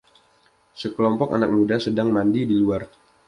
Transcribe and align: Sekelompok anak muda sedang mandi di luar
Sekelompok 0.81 1.29
anak 1.37 1.51
muda 1.55 1.77
sedang 1.85 2.09
mandi 2.15 2.41
di 2.49 2.55
luar 2.63 2.81